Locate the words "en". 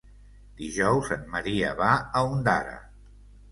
1.17-1.29